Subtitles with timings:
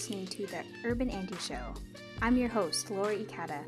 [0.00, 1.74] Listening to the Urban Auntie Show.
[2.22, 3.62] I'm your host, Laura Ikata.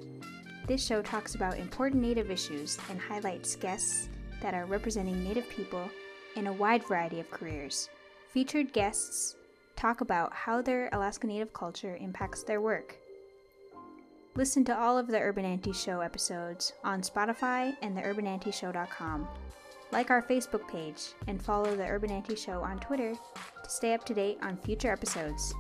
[0.66, 4.08] This show talks about important Native issues and highlights guests
[4.40, 5.90] that are representing Native people
[6.36, 7.90] in a wide variety of careers.
[8.30, 9.36] Featured guests
[9.76, 12.96] talk about how their Alaska Native culture impacts their work.
[14.34, 19.28] Listen to all of the Urban Auntie Show episodes on Spotify and theurbanauntieshow.com.
[19.90, 23.12] Like our Facebook page and follow the Urban Auntie Show on Twitter
[23.72, 25.54] stay up to date on future episodes.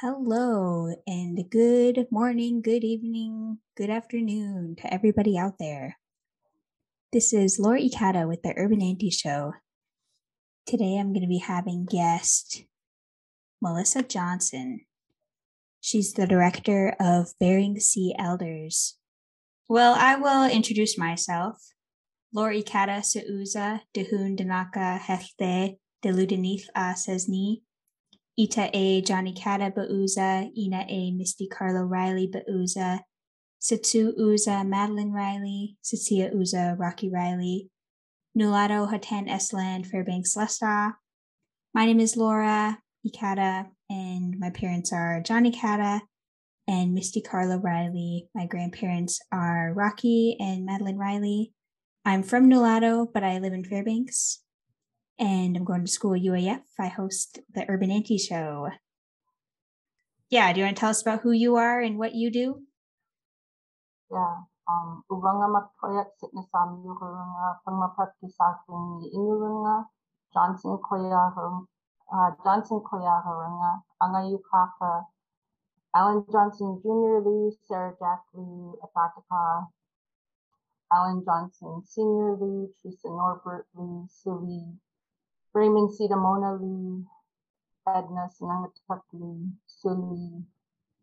[0.00, 5.98] Hello, and good morning, good evening, good afternoon to everybody out there.
[7.12, 9.54] This is Laura Ikata with the Urban Auntie Show.
[10.68, 12.62] Today I'm going to be having guest
[13.60, 14.82] Mellisa Johnson.
[15.80, 18.98] She's the director of Bering Sea Elders.
[19.68, 21.56] Well, I will introduce myself.
[22.32, 27.62] Laura Ikata Seuza Dehun Danaka Hechte Deludenith A Sesni
[28.38, 29.00] Ita A.
[29.00, 31.10] Johnny Kata Bauza, Ina A.
[31.10, 33.00] Misty Carlo Riley Bauza,
[33.60, 37.68] Sitsu Uza Madeline Riley, Satsia Uza Rocky Riley,
[38.38, 40.94] Nulato Hatan Esland Fairbanks Lesta.
[41.74, 46.02] My name is Laura Ikata, and my parents are Johnny Kata
[46.68, 48.28] and Misty Carlo Riley.
[48.36, 51.52] My grandparents are Rocky and Madeline Riley.
[52.04, 54.42] I'm from Nulato, but I live in Fairbanks
[55.18, 56.62] and I'm going to school at UAF.
[56.78, 58.68] I host the Urban Auntie Show.
[60.30, 62.62] Yeah, do you want to tell us about who you are and what you do?
[64.10, 69.84] Yeah, um, ubanga matkoyak sitna sami yurunga pangmapat kisaking ni inyurunga
[70.32, 75.08] Johnson koya uh, Johnson koya harunga angayukaka
[75.94, 77.24] Alan Johnson Jr.
[77.24, 79.72] Lee, Sarah Jack Lee, Atataka,
[80.92, 82.36] Alan Johnson Sr.
[82.36, 84.76] Lee, Teresa Norbert Lee, Sylvie
[85.58, 87.02] Raymond Sidamona Lee,
[87.88, 90.44] Edna Sinangatuk Lee, Suli,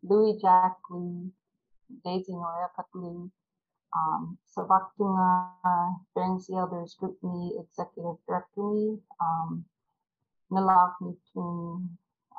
[0.02, 1.30] Louis Jack Lee,
[2.02, 3.28] Daisy Noyakat Lee,
[3.92, 5.52] um, Savaktunga,
[6.40, 9.64] Sea Elders Group Me, Executive Director Me, um,
[10.50, 11.90] Nalak Mitun,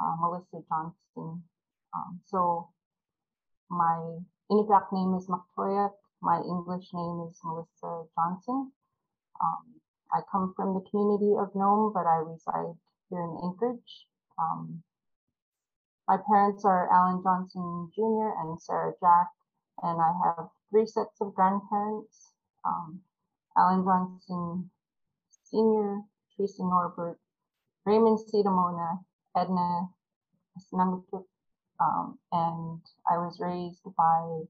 [0.01, 1.44] uh, Mellisa Johnson.
[1.94, 2.69] Um, so
[3.69, 4.17] my
[4.49, 5.94] Inupiaq name is Maktoyak.
[6.22, 8.72] My English name is Mellisa Johnson.
[9.39, 9.78] Um,
[10.13, 12.75] I come from the community of Nome, but I reside
[13.09, 14.07] here in Anchorage.
[14.40, 14.84] Um,
[16.07, 18.31] my parents are Alan Johnson Jr.
[18.40, 19.28] and Sarah Jack,
[19.84, 22.31] and I have three sets of grandparents.
[22.64, 23.02] Um,
[23.58, 24.70] Alan Johnson
[25.43, 26.02] Sr.,
[26.35, 27.20] Teresa Norbert,
[27.85, 29.03] Raymond Sidamona,
[29.35, 29.90] Edna
[30.59, 31.26] Sinangatuk,
[31.79, 34.46] um, and I was raised by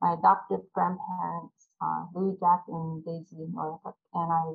[0.00, 4.52] my adoptive grandparents, uh, Louis Jack and Daisy Norbert, and I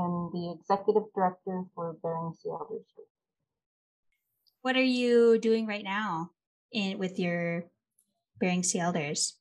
[0.00, 3.08] and the executive director for Bering Sea Elders Group.
[4.62, 6.30] What are you doing right now
[6.72, 7.64] in with your
[8.38, 9.36] Bering Sea Elders?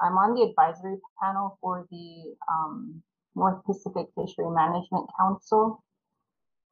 [0.00, 3.02] I'm on the advisory panel for the um,
[3.34, 5.82] North Pacific Fishery Management Council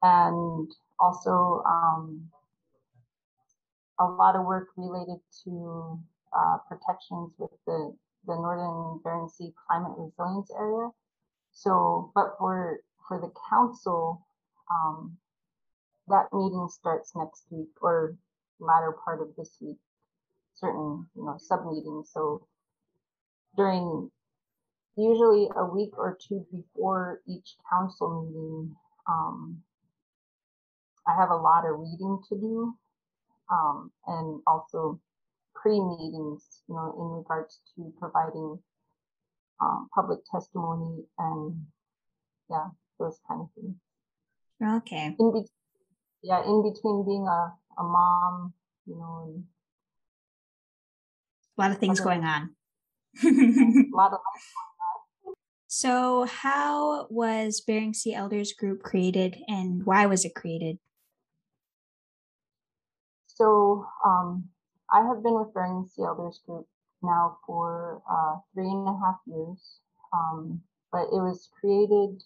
[0.01, 2.29] and also um,
[3.99, 5.99] a lot of work related to
[6.35, 7.93] uh, protections with the,
[8.25, 10.89] the Northern Bering Sea Climate Resilience Area.
[11.53, 14.25] So, but for for the council,
[14.71, 15.17] um,
[16.07, 18.15] that meeting starts next week or
[18.59, 19.77] latter part of this week.
[20.55, 22.09] Certain you know sub meetings.
[22.13, 22.47] So
[23.57, 24.11] during
[24.97, 28.75] usually a week or two before each council meeting,
[29.07, 29.61] um,
[31.07, 32.73] I have a lot of reading to do,
[33.51, 34.99] um, and also
[35.55, 38.59] pre-meetings, you know, in regards to providing
[39.61, 41.65] um, public testimony and
[42.49, 42.67] yeah,
[42.99, 43.75] those kind of things.
[44.63, 45.15] Okay.
[45.19, 45.49] In be-
[46.23, 48.53] yeah, in between being a, a mom,
[48.85, 49.43] you know, and
[51.57, 52.55] a lot of things going on.
[53.23, 53.27] a
[53.95, 54.19] lot of
[55.67, 60.77] so, how was Bering Sea Elders Group created and why was it created?
[63.27, 64.49] So, um,
[64.93, 66.67] I have been with Bering Sea Elders Group
[67.03, 69.79] now for uh, three and a half years,
[70.13, 70.61] um,
[70.91, 72.21] but it was created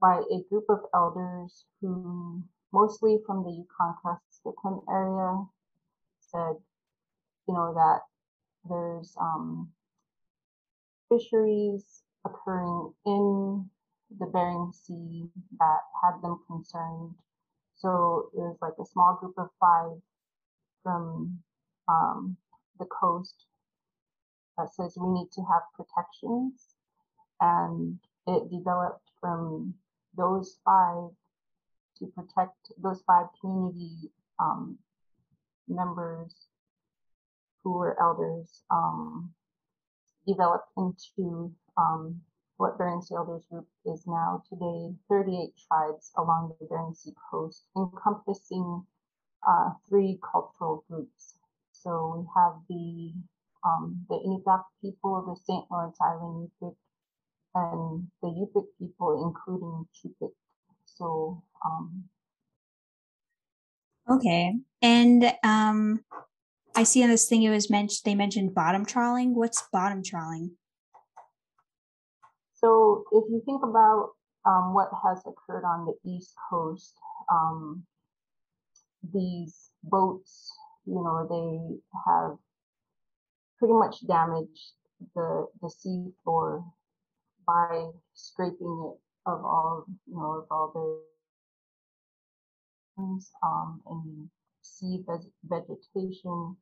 [0.00, 5.44] by a group of elders who, mostly from the Yukon Kuskokwim area,
[6.20, 6.56] said,
[7.48, 8.00] you know, that
[8.68, 9.70] there's um,
[11.08, 13.70] fisheries occurring in
[14.18, 15.28] the Bering Sea
[15.58, 17.14] that had them concerned.
[17.76, 19.98] So it was like a small group of five
[20.82, 21.38] from
[21.88, 22.36] um,
[22.78, 23.45] the coast
[24.56, 26.74] that says we need to have protections.
[27.40, 29.74] And it developed from
[30.16, 31.10] those five
[31.98, 34.78] to protect those five community um,
[35.68, 36.48] members
[37.62, 39.32] who were elders um,
[40.26, 42.20] developed into um,
[42.58, 48.84] what Bering Elders Group is now today 38 tribes along the Bering Sea coast, encompassing
[49.46, 51.34] uh, three cultural groups.
[51.72, 53.12] So we have the
[53.66, 55.64] um, the Inupiaq people, the St.
[55.70, 56.76] Lawrence Island Yupik,
[57.54, 60.32] and the Yupik people, including Cup'ik.
[60.84, 62.04] So um,
[64.08, 66.04] okay, and um,
[66.74, 69.34] I see on this thing it was mentioned they mentioned bottom trawling.
[69.34, 70.52] What's bottom trawling?
[72.54, 74.12] So if you think about
[74.46, 76.94] um, what has occurred on the East Coast,
[77.30, 77.84] um,
[79.12, 80.52] these boats,
[80.86, 81.76] you know, they
[82.06, 82.38] have
[83.58, 84.72] pretty much damaged
[85.14, 86.64] the the sea floor
[87.46, 91.02] by scraping it of all, you know, of all the
[93.42, 94.30] um, and
[94.62, 95.04] sea
[95.44, 96.56] vegetation,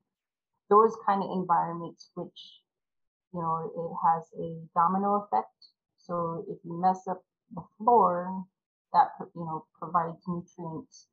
[0.68, 2.60] those kind of environments, which
[3.32, 5.48] you know, it has a domino effect
[6.06, 7.24] so if you mess up
[7.54, 8.44] the floor,
[8.92, 11.08] that you know provides nutrients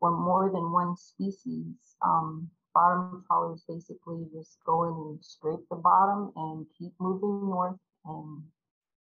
[0.00, 1.76] for more than one species.
[2.00, 7.78] Um, bottom trawlers basically just go in and scrape the bottom and keep moving north
[8.04, 8.42] and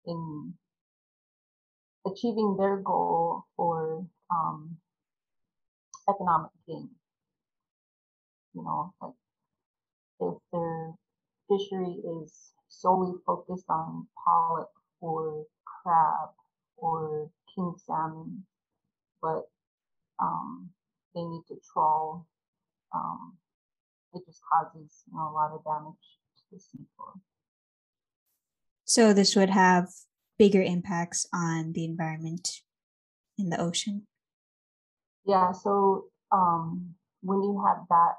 [0.06, 0.54] in
[2.06, 4.76] achieving their goal for um,
[6.08, 6.88] economic gain.
[8.54, 9.12] You know, like
[10.20, 10.94] if their
[11.48, 14.70] fishery is solely focused on pollock
[15.00, 16.30] or crab
[16.76, 18.44] or king salmon,
[19.22, 19.44] but
[20.18, 20.70] um,
[21.14, 22.26] they need to trawl.
[22.94, 23.36] Um,
[24.14, 27.20] it just causes you know, a lot of damage to the seafloor.
[28.84, 29.88] So this would have
[30.38, 32.48] bigger impacts on the environment
[33.36, 34.06] in the ocean.
[35.26, 35.52] Yeah.
[35.52, 38.14] So um, when you have that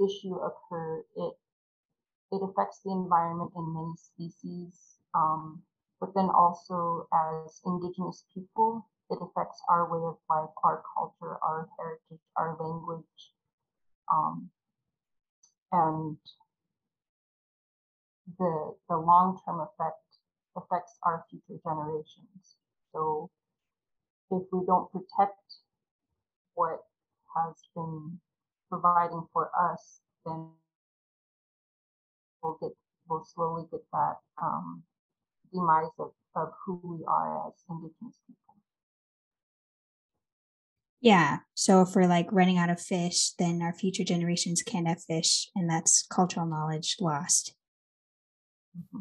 [0.00, 1.34] issue occur, it
[2.32, 5.62] it affects the environment in many species, um,
[6.00, 11.68] but then also as indigenous people, it affects our way of life, our culture, our
[11.78, 13.36] heritage, our language,
[14.10, 14.48] um,
[15.72, 16.16] and
[18.38, 19.98] the the long term effect
[20.56, 22.56] affects our future generations.
[22.92, 23.30] So
[24.30, 25.38] if we don't protect
[26.54, 26.80] what
[27.36, 28.20] has been
[28.70, 30.48] providing for us, then
[32.42, 32.72] we'll get
[33.08, 34.82] we'll slowly get that um,
[35.52, 38.51] demise of, of who we are as indigenous people.
[41.02, 41.38] Yeah.
[41.54, 45.50] So if we're like running out of fish, then our future generations can't have fish,
[45.56, 47.54] and that's cultural knowledge lost.
[48.78, 49.00] Mm-hmm.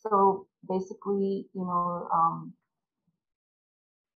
[0.00, 2.52] So basically, you know, um,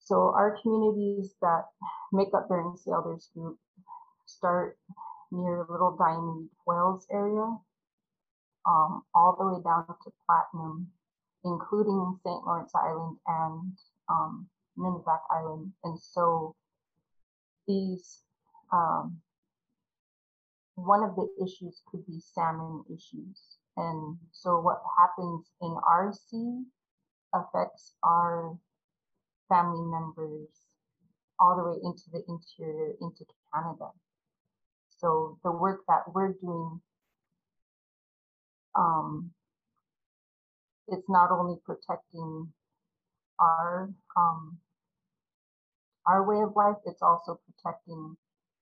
[0.00, 1.64] so our communities that
[2.12, 3.58] make up Bering Sea Elders Group
[4.26, 4.76] start
[5.32, 7.56] near Little Diomede Wales area
[8.66, 10.88] um, all the way down to Platinum,
[11.42, 12.44] including St.
[12.44, 13.72] Lawrence Island and
[14.10, 14.46] um,
[14.78, 15.72] Nunivak Island.
[15.84, 16.54] And so
[17.66, 18.22] these,
[18.72, 19.18] um,
[20.74, 23.58] one of the issues could be salmon issues.
[23.76, 26.62] And so what happens in our sea
[27.34, 28.56] affects our
[29.48, 30.48] family members
[31.38, 33.90] all the way into the interior, into Canada.
[34.90, 36.80] So the work that we're doing
[38.76, 39.30] um,
[40.88, 42.48] it's not only protecting
[43.40, 44.58] our um,
[46.06, 48.16] our way of life, it's also protecting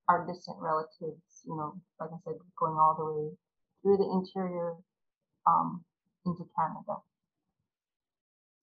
[0.08, 1.22] our distant relatives.
[1.44, 3.36] You know, like I said, going all the way
[3.82, 4.74] through the interior
[5.46, 5.84] um,
[6.24, 7.02] into Canada.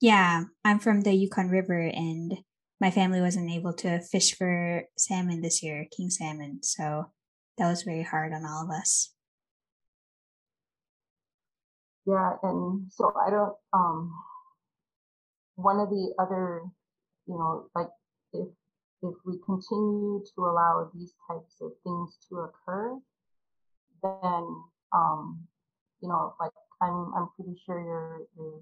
[0.01, 2.37] Yeah, I'm from the Yukon River and
[2.79, 6.63] my family wasn't able to fish for salmon this year, king salmon.
[6.63, 7.11] So
[7.57, 9.13] that was very hard on all of us.
[12.05, 14.13] Yeah, and so I don't um
[15.55, 16.61] one of the other,
[17.27, 17.89] you know, like
[18.31, 18.47] if
[19.01, 22.97] if we continue to allow these types of things to occur,
[24.03, 24.63] then
[24.93, 25.47] um,
[26.01, 26.51] you know, like
[26.81, 28.61] I'm I'm pretty sure you're you're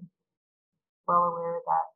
[1.06, 1.86] well aware that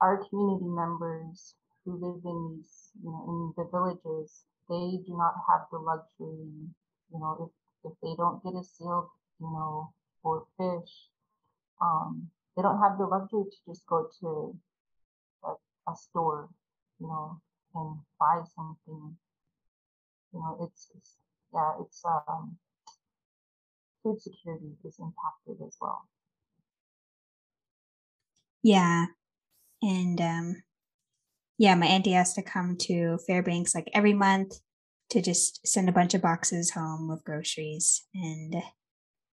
[0.00, 5.34] our community members who live in these, you know, in the villages, they do not
[5.48, 6.66] have the luxury,
[7.12, 7.50] you know,
[7.84, 9.10] if, if they don't get a seal,
[9.40, 10.90] you know, for fish,
[11.80, 14.56] um, they don't have the luxury to just go to
[15.44, 15.52] a,
[15.90, 16.48] a store,
[16.98, 17.40] you know,
[17.74, 19.16] and buy something.
[20.32, 21.16] You know, it's, it's
[21.52, 22.56] yeah, it's um,
[24.02, 26.08] food security is impacted as well.
[28.62, 29.06] Yeah,
[29.82, 30.62] and um,
[31.58, 34.58] yeah, my auntie has to come to Fairbanks like every month
[35.10, 38.04] to just send a bunch of boxes home of groceries.
[38.14, 38.56] And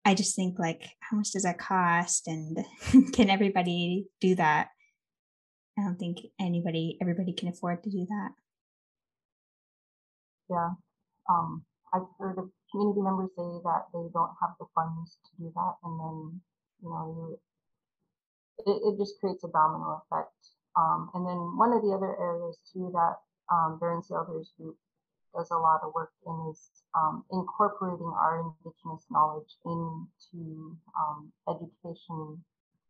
[0.04, 2.26] I just think like, how much does that cost?
[2.26, 2.58] And
[3.12, 4.68] can everybody do that?
[5.78, 8.30] I don't think anybody, everybody can afford to do that.
[10.48, 10.70] Yeah.
[11.28, 15.52] Um, I've heard of community members say that they don't have the funds to do
[15.54, 15.74] that.
[15.84, 16.40] And then,
[16.82, 17.38] you know,
[18.64, 20.32] you, it, it just creates a domino effect
[20.76, 23.16] um, and then one of the other areas too that
[23.50, 24.76] um, Bering Elders Group
[25.34, 32.44] does a lot of work in is um, incorporating our Indigenous knowledge into um, education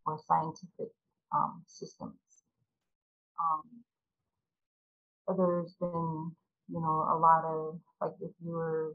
[0.04, 0.92] or scientific
[1.32, 2.18] um, systems.
[3.40, 3.62] Um,
[5.36, 6.32] there's been,
[6.68, 8.94] you know, a lot of, like if you were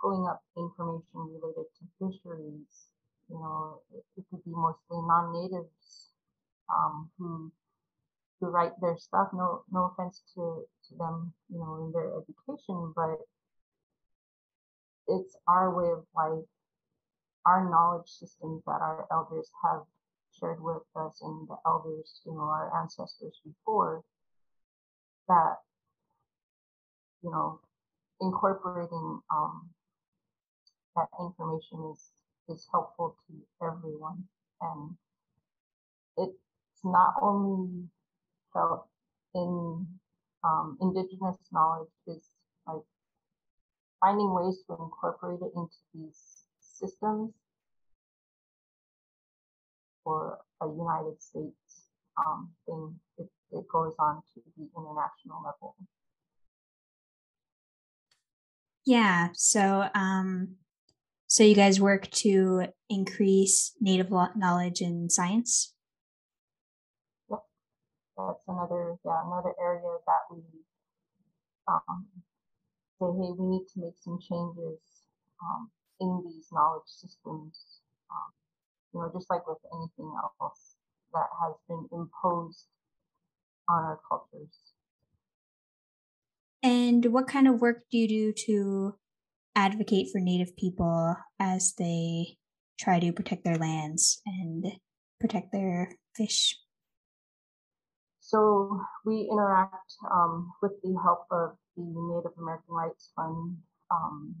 [0.00, 2.88] pulling up information related to fisheries,
[3.30, 6.10] you know, it, it could be mostly non-natives
[6.68, 7.52] um, who
[8.40, 9.28] to write their stuff.
[9.32, 13.18] No, no offense to, to them, you know, in their education, but
[15.08, 16.44] it's our way of life,
[17.46, 19.82] our knowledge systems that our elders have
[20.42, 24.02] shared with us and the elders, you know, our ancestors before
[25.28, 25.56] that,
[27.22, 27.60] you know,
[28.20, 29.70] incorporating um,
[30.96, 32.10] that information is
[32.48, 34.24] is helpful to everyone.
[34.60, 34.96] And
[36.18, 37.84] it's not only
[38.52, 38.88] felt
[39.34, 39.86] in
[40.44, 42.28] um, indigenous knowledge is
[42.66, 42.82] like
[44.00, 47.32] finding ways to incorporate it into these systems
[50.04, 52.94] for a United States um, thing.
[53.18, 55.76] It, it goes on to the international level.
[58.84, 59.28] Yeah.
[59.34, 60.56] So, um,
[61.32, 65.72] so you guys work to increase Native knowledge in science
[67.30, 67.40] Yep,
[68.18, 70.42] that's another yeah another area that we
[71.68, 72.04] um,
[73.00, 74.78] say hey we need to make some changes
[75.40, 77.80] um, in these knowledge systems
[78.10, 78.30] um,
[78.92, 80.76] you know just like with anything else
[81.12, 82.66] that has been imposed
[83.68, 84.58] on our cultures
[86.62, 88.94] and what kind of work do you do to
[89.54, 92.36] advocate for native people as they
[92.78, 94.66] try to protect their lands and
[95.20, 96.56] protect their fish
[98.32, 103.58] so we interact um, with the help of the Native American Rights Fund
[103.90, 104.34] um,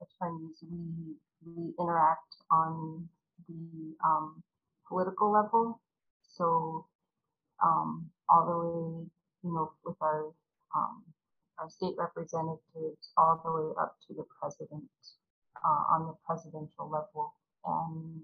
[0.00, 0.62] attorneys.
[0.62, 3.08] We, we interact on
[3.48, 4.42] the um,
[4.88, 5.80] political level.
[6.22, 6.86] So
[7.62, 9.06] um, all the way,
[9.44, 10.32] you know, with our
[10.74, 11.02] um,
[11.58, 14.88] our state representatives, all the way up to the president
[15.64, 17.34] uh, on the presidential level.
[17.64, 18.22] And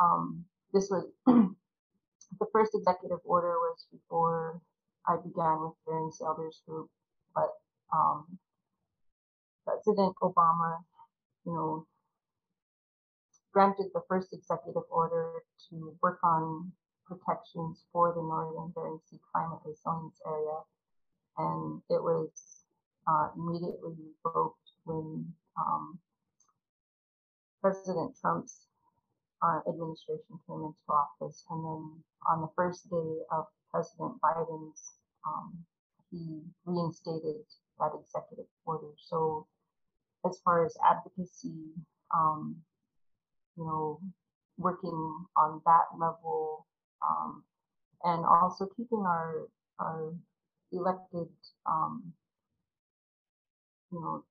[0.00, 4.60] um, this was the first executive order was before
[5.06, 6.90] I began with Bering Elders Group,
[7.34, 7.50] but
[7.94, 8.38] um,
[9.64, 10.78] President Obama,
[11.44, 11.86] you know,
[13.52, 16.72] granted the first executive order to work on
[17.06, 20.58] protections for the Northern Bering Sea climate resilience area,
[21.38, 22.64] and it was
[23.06, 25.26] uh, immediately revoked when
[25.58, 25.98] um,
[27.60, 28.66] President Trump's
[29.42, 31.44] uh, administration came into office.
[31.50, 34.94] And then on the first day of President Biden's,
[35.26, 35.58] um,
[36.10, 37.44] he reinstated
[37.78, 38.92] that executive order.
[38.98, 39.46] So
[40.28, 41.72] as far as advocacy,
[42.14, 42.56] um,
[43.60, 44.00] you know,
[44.56, 46.66] working on that level,
[47.06, 47.44] um,
[48.04, 49.48] and also keeping our
[49.78, 50.14] our
[50.72, 51.28] elected,
[51.66, 52.12] um,
[53.92, 54.24] you know,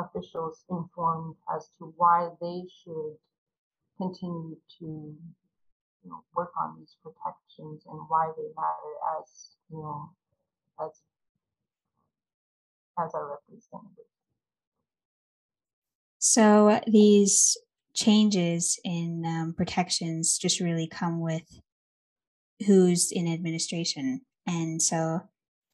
[0.00, 3.14] officials informed as to why they should
[3.98, 4.84] continue to
[6.04, 10.10] you know, work on these protections and why they matter as, you know,
[10.84, 10.90] as
[12.98, 14.08] as our representatives.
[16.18, 17.56] So these
[17.94, 21.60] changes in um, protections just really come with
[22.66, 24.22] who's in administration.
[24.46, 25.22] And so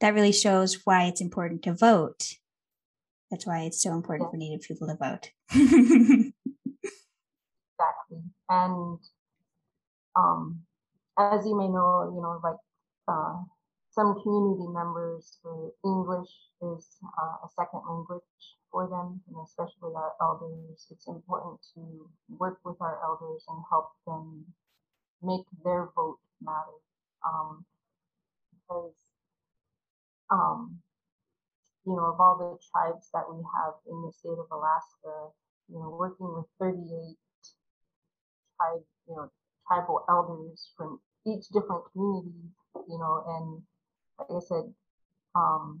[0.01, 2.35] that really shows why it's important to vote.
[3.31, 5.31] That's why it's so important for Native people to vote.
[5.51, 5.93] exactly.
[8.49, 8.99] And
[10.15, 10.61] um,
[11.17, 12.57] as you may know, you know, like
[13.07, 13.43] uh,
[13.91, 15.39] some community members,
[15.85, 16.29] English
[16.61, 16.87] is
[17.21, 18.23] uh, a second language
[18.71, 20.87] for them, and especially our elders.
[20.91, 24.45] It's important to work with our elders and help them
[25.21, 26.79] make their vote matter.
[27.25, 27.65] Um,
[28.53, 28.93] because,
[30.31, 30.79] um,
[31.85, 35.33] you know, of all the tribes that we have in the state of Alaska,
[35.67, 37.17] you know, working with 38
[38.57, 39.31] tribe, you know,
[39.67, 42.49] tribal elders from each different community,
[42.87, 43.63] you know, and
[44.19, 44.73] like I said,
[45.35, 45.79] um,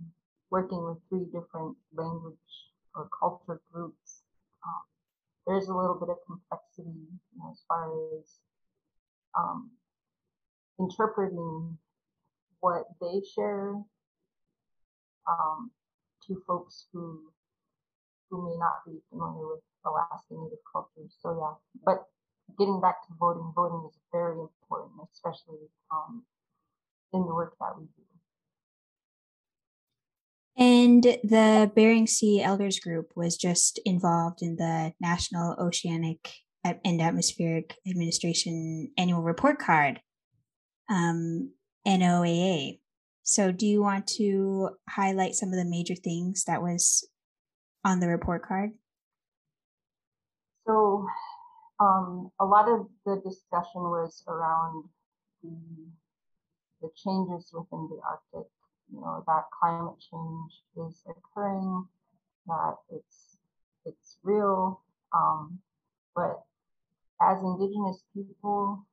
[0.49, 4.23] working with three different language or culture groups,
[4.65, 4.83] um,
[5.47, 8.39] there's a little bit of complexity you know, as far as
[9.37, 9.71] um,
[10.79, 11.77] interpreting
[12.59, 13.73] what they share
[15.27, 15.71] um,
[16.25, 17.31] to folks who
[18.29, 21.09] who may not be familiar with Alaska Native culture.
[21.21, 22.05] So yeah, but
[22.57, 26.23] getting back to voting, voting is very important, especially um,
[27.13, 28.18] in the work that we do.
[30.59, 36.33] And the Bering Sea Elders Group was just involved in the National Oceanic
[36.65, 40.01] and Atmospheric Administration Annual Report Card,
[40.89, 41.53] um,
[41.87, 42.81] NOAA.
[43.23, 47.07] So, do you want to highlight some of the major things that was
[47.85, 48.71] on the report card?
[50.67, 51.07] So,
[51.79, 54.89] um, a lot of the discussion was around
[55.41, 55.55] the,
[56.81, 58.51] the changes within the Arctic
[58.91, 61.85] you know that climate change is occurring,
[62.47, 63.37] that it's
[63.85, 64.81] it's real.
[65.13, 65.59] Um,
[66.15, 66.43] but
[67.21, 68.85] as Indigenous people,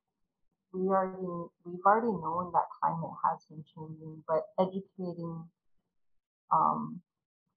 [0.72, 5.44] we already we've already known that climate has been changing, but educating
[6.52, 7.00] um,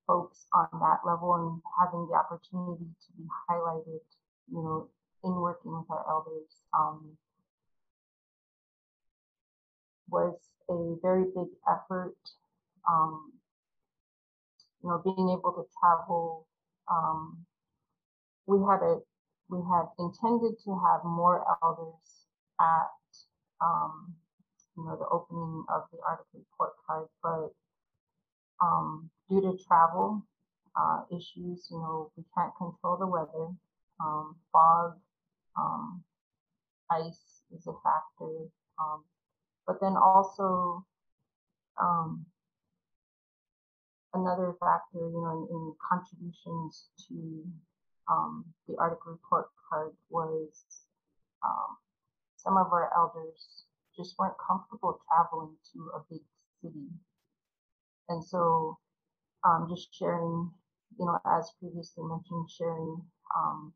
[0.07, 4.01] folks on that level and having the opportunity to be highlighted,
[4.51, 4.87] you know,
[5.23, 7.17] in working with our elders um,
[10.09, 10.35] was
[10.69, 12.15] a very big effort.
[12.89, 13.33] Um,
[14.81, 16.47] you know, being able to travel.
[16.89, 17.45] Um,
[18.45, 18.99] we had a
[19.49, 22.25] we had intended to have more elders
[22.59, 22.89] at
[23.61, 24.15] um,
[24.77, 27.49] you know the opening of the Arctic report card, but
[28.61, 30.25] um, due to travel
[30.75, 33.53] uh, issues, you know, we can't control the weather.
[33.99, 34.93] Um, fog,
[35.57, 36.03] um,
[36.89, 38.47] ice is a factor.
[39.69, 40.83] But then also
[41.79, 42.25] um,
[44.15, 47.43] another factor, you know, in, in contributions to
[48.09, 50.63] um, the Arctic report card was
[51.45, 51.77] um,
[52.35, 56.21] some of our elders just weren't comfortable traveling to a big
[56.63, 56.89] city.
[58.09, 58.79] And so
[59.43, 60.49] um, just sharing,
[60.97, 63.03] you know, as previously mentioned, sharing
[63.37, 63.71] um,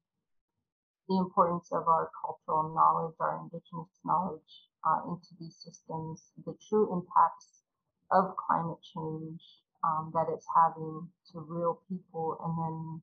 [1.08, 6.92] the importance of our cultural knowledge, our indigenous knowledge uh, into these systems, the true
[6.94, 7.64] impacts
[8.12, 9.42] of climate change
[9.84, 13.02] um, that it's having to real people, and then,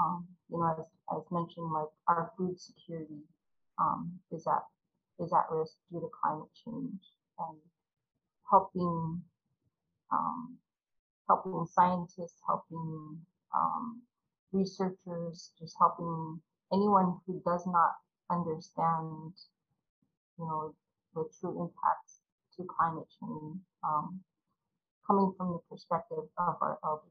[0.00, 0.84] um, you know, as,
[1.16, 3.22] as mentioned, like our food security
[3.78, 4.64] um, is at
[5.22, 7.00] is at risk due to climate change,
[7.38, 7.58] and
[8.50, 9.22] helping
[10.12, 10.56] um,
[11.28, 13.18] helping scientists, helping
[13.54, 14.02] um,
[14.52, 16.40] researchers, just helping
[16.72, 17.92] anyone who does not
[18.30, 19.32] understand,
[20.38, 20.74] you know,
[21.14, 22.20] the true impacts
[22.56, 24.20] to climate change, um,
[25.06, 27.08] coming from the perspective of our elders.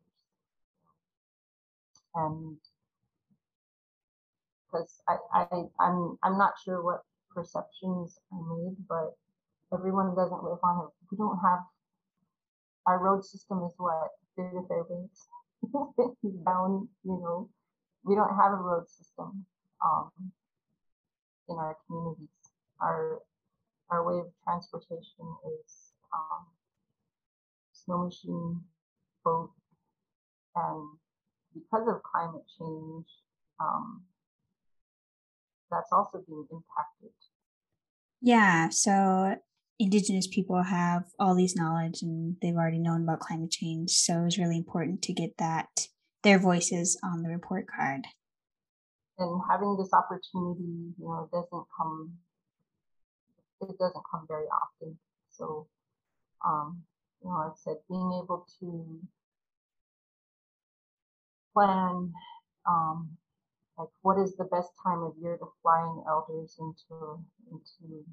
[2.16, 2.58] And
[4.66, 5.46] because I, I,
[5.80, 7.02] I'm, I'm not sure what
[7.34, 9.16] perceptions are made, but
[9.74, 10.92] everyone doesn't live on it.
[11.12, 11.60] We don't have,
[12.88, 15.28] our road system is what, Fair to Fairbanks,
[16.46, 17.50] down, you know,
[18.04, 19.46] we don't have a road system
[19.86, 20.10] um,
[21.50, 22.30] in our communities.
[22.82, 23.20] Our
[23.92, 25.26] our way of transportation
[25.66, 26.48] is um,
[27.74, 28.62] snow machine,
[29.24, 29.52] boat,
[30.56, 30.88] and
[31.54, 33.06] because of climate change,
[33.60, 34.04] um,
[35.70, 37.12] that's also being impacted.
[38.22, 39.36] Yeah, so
[39.80, 44.26] indigenous people have all these knowledge and they've already known about climate change, so it
[44.26, 45.88] was really important to get that
[46.24, 48.06] their voices on the report card.
[49.18, 52.14] And having this opportunity, you know, doesn't come
[53.70, 54.98] it doesn't come very often.
[55.30, 55.68] So,
[56.46, 56.84] um,
[57.24, 59.00] you know, like I said, being able to
[61.54, 62.14] plan,
[62.68, 63.18] um,
[63.78, 68.06] like what is the best time of year to fly in elders into into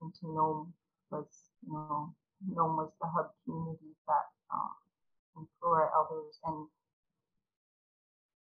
[0.00, 0.72] into Nome
[1.10, 1.26] was,
[1.66, 2.14] you know,
[2.48, 6.66] Nome was the hub community that um, for elders and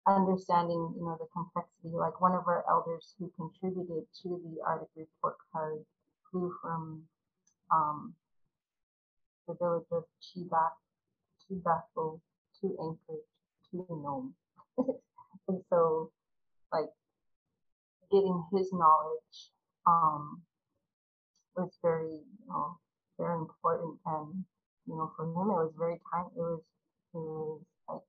[0.07, 1.95] understanding, you know, the complexity.
[1.95, 5.85] Like one of our elders who contributed to the Arctic report card
[6.33, 7.03] flew from
[7.71, 8.15] um,
[9.47, 10.73] the village of Chevak
[11.47, 12.21] to Bethel
[12.61, 13.29] to Anchorage
[13.71, 14.35] to Nome.
[15.49, 16.11] and so,
[16.73, 16.89] like,
[18.11, 19.51] getting his knowledge
[19.87, 20.43] um,
[21.57, 22.79] was very, you know,
[23.19, 23.99] very important.
[24.07, 24.45] And,
[24.87, 26.63] you know, for him, it was very time, it was,
[27.15, 28.01] it was like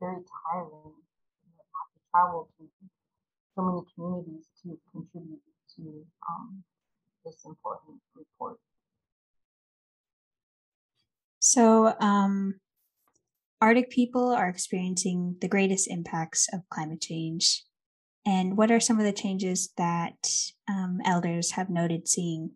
[0.00, 2.64] very tiring to travel to
[3.54, 5.40] so many communities to contribute
[5.76, 6.62] to um,
[7.24, 8.58] this important report.
[11.40, 12.60] So, um,
[13.60, 17.64] Arctic people are experiencing the greatest impacts of climate change.
[18.26, 20.28] And what are some of the changes that
[20.68, 22.52] um, elders have noted seeing?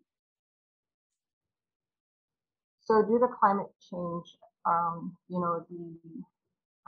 [2.83, 6.23] So, due to climate change, um, you know, the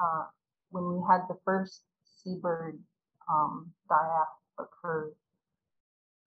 [0.02, 0.26] uh,
[0.72, 2.80] when we had the first seabird
[3.30, 5.14] um, die-off occurred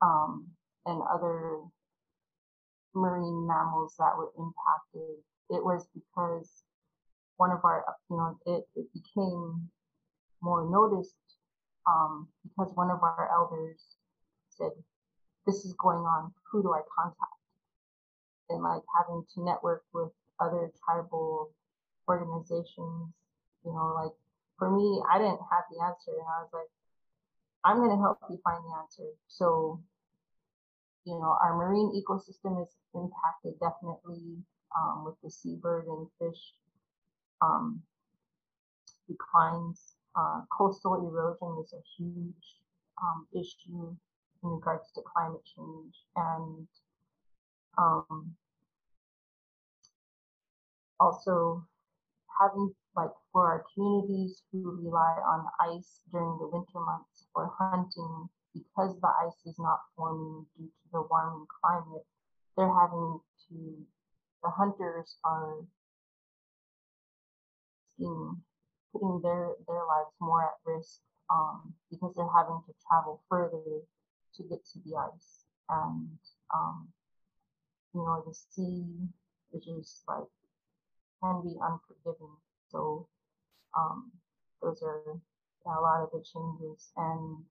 [0.02, 0.48] um,
[0.86, 1.60] and other
[2.94, 5.16] marine mammals that were impacted,
[5.50, 6.64] it was because
[7.36, 9.68] one of our, you know, it, it became
[10.42, 11.14] more noticed
[11.88, 13.96] um, because one of our elders
[14.50, 14.70] said,
[15.46, 17.40] this is going on, who do I contact?
[18.50, 21.50] And like having to network with other tribal
[22.08, 23.10] organizations,
[23.64, 24.12] you know, like
[24.58, 26.14] for me, I didn't have the answer.
[26.14, 26.70] And I was like,
[27.64, 29.10] I'm going to help you find the answer.
[29.28, 29.80] So,
[31.04, 34.38] you know, our marine ecosystem is impacted definitely
[34.76, 36.54] um, with the seabird and fish
[37.40, 37.82] um,
[39.08, 39.94] declines.
[40.14, 42.60] Uh, coastal erosion is a huge
[43.02, 43.96] um, issue
[44.44, 45.94] in regards to climate change.
[46.16, 46.66] And
[47.78, 48.34] um,
[51.00, 51.66] also
[52.40, 58.28] having like for our communities who rely on ice during the winter months for hunting,
[58.54, 62.04] because the ice is not forming due to the warming climate,
[62.56, 63.86] they're having to,
[64.42, 65.56] the hunters are
[67.94, 68.36] skiing,
[68.92, 73.82] putting their, their lives more at risk um, because they're having to travel further
[74.36, 75.44] to get to the ice.
[75.68, 76.18] And,
[76.54, 76.88] um,
[77.94, 78.84] you know, the sea,
[79.50, 80.28] which is like,
[81.22, 82.36] can be unforgiving.
[82.70, 83.06] So
[83.76, 84.10] um,
[84.60, 85.18] those are
[85.66, 87.44] a lot of the changes and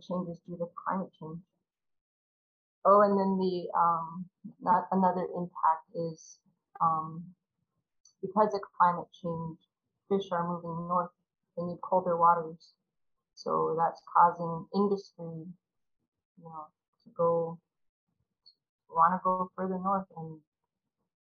[0.00, 1.38] changes due to climate change.
[2.84, 4.26] Oh, and then the um,
[4.60, 6.38] not another impact is
[6.80, 7.24] um,
[8.20, 9.58] because of climate change,
[10.08, 11.10] fish are moving north.
[11.56, 12.74] They need colder waters,
[13.34, 15.46] so that's causing industry,
[16.36, 16.66] you know,
[17.04, 17.58] to go
[18.90, 20.38] want to go further north and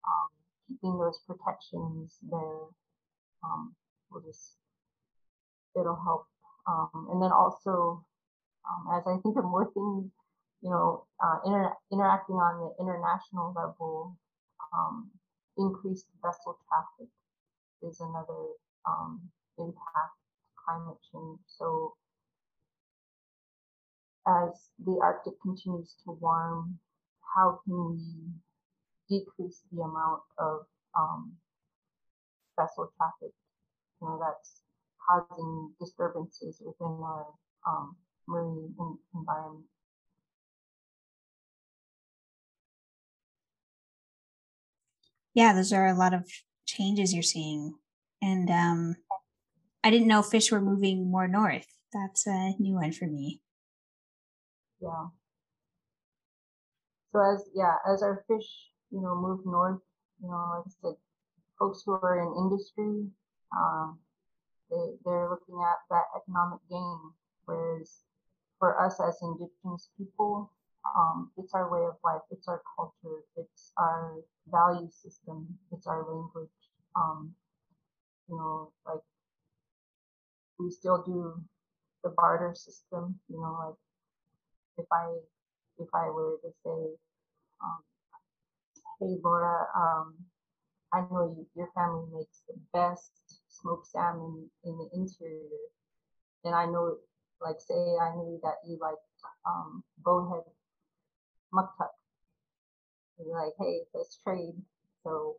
[0.09, 0.29] um,
[0.67, 2.73] keeping those protections there
[3.45, 3.75] um,
[4.11, 4.57] will just
[5.79, 6.27] it'll help.
[6.67, 8.05] Um, and then also,
[8.69, 10.11] um, as I think of more things,
[10.61, 14.17] you know, uh, inter- interacting on the international level,
[14.73, 15.11] um,
[15.57, 17.09] increased vessel traffic
[17.83, 18.55] is another
[18.87, 19.21] um,
[19.59, 21.39] impact to climate change.
[21.47, 21.95] So
[24.27, 26.79] as the Arctic continues to warm,
[27.35, 28.29] how can we
[29.09, 31.33] decrease the amount of um,
[32.59, 33.33] vessel traffic,
[34.01, 34.61] you know, that's
[35.09, 37.27] causing disturbances within our
[37.67, 37.97] um,
[38.29, 38.75] marine
[39.15, 39.65] environment.
[45.35, 46.29] Yeah, those are a lot of
[46.67, 47.75] changes you're seeing.
[48.21, 48.97] And um,
[49.83, 51.67] I didn't know fish were moving more north.
[51.93, 53.41] That's a new one for me.
[54.81, 55.07] Yeah.
[57.13, 59.81] So as yeah, as our fish you know, move north.
[60.23, 60.97] You know, like I said,
[61.59, 63.07] folks who are in industry,
[63.57, 63.99] um,
[64.71, 66.99] they, they're looking at that economic gain.
[67.45, 68.03] Whereas
[68.59, 70.53] for us as indigenous people,
[70.97, 74.17] um, it's our way of life, it's our culture, it's our
[74.51, 76.51] value system, it's our language.
[76.97, 77.35] Um,
[78.29, 79.01] you know, like
[80.59, 81.41] we still do
[82.03, 83.19] the barter system.
[83.29, 83.77] You know, like
[84.79, 85.15] if I
[85.79, 86.97] if I were to say,
[87.63, 87.81] um,
[89.01, 90.15] Hey Laura, um,
[90.93, 93.13] I know you, your family makes the best
[93.49, 95.63] smoked salmon in the interior,
[96.45, 96.97] and I know
[97.41, 98.99] like say I knew that you like
[99.47, 100.45] um, bowhead
[101.55, 101.93] muktuk.
[103.19, 104.55] You're like, hey, let's trade.
[105.03, 105.37] So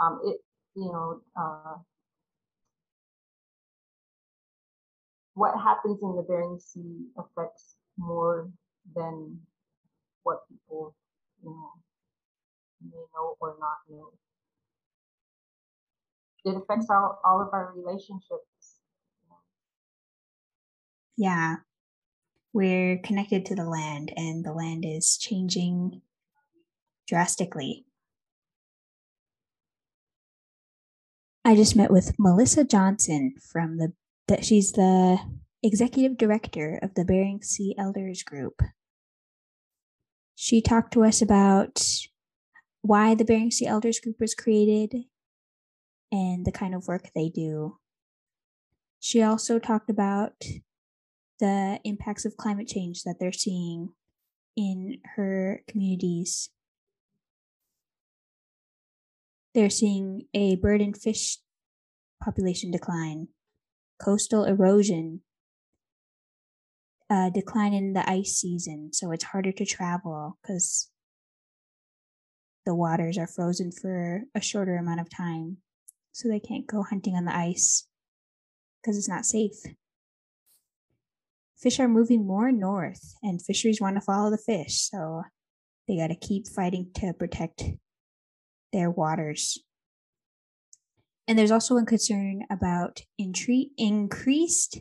[0.00, 0.40] um, it,
[0.74, 1.76] you know, uh,
[5.34, 8.50] what happens in the Bering Sea affects more
[8.94, 9.38] than
[10.22, 10.94] what people,
[11.42, 11.70] you know,
[12.82, 14.10] may know or not know.
[16.44, 18.51] It affects all, all of our relationships.
[21.16, 21.56] Yeah.
[22.52, 26.02] We're connected to the land, and the land is changing
[27.08, 27.86] drastically.
[31.44, 33.94] I just met with Mellisa Johnson from the
[34.28, 35.18] that she's the
[35.62, 38.60] executive director of the Bering Sea Elders Group.
[40.34, 41.82] She talked to us about
[42.82, 44.94] why the Bering Sea Elders Group was created
[46.10, 47.78] and the kind of work they do.
[49.00, 50.34] She also talked about
[51.42, 53.90] the impacts of climate change that they're seeing
[54.56, 56.50] in her communities
[59.54, 61.38] they're seeing a bird and fish
[62.22, 63.28] population decline,
[64.02, 65.20] coastal erosion,
[67.10, 70.90] a decline in the ice season, so it's harder to travel because
[72.64, 75.58] the waters are frozen for a shorter amount of time,
[76.12, 77.86] so they can't go hunting on the ice
[78.80, 79.56] because it's not safe.
[81.62, 85.22] Fish are moving more north, and fisheries want to follow the fish, so
[85.86, 87.62] they got to keep fighting to protect
[88.72, 89.62] their waters.
[91.28, 94.80] And there's also a concern about intre- increased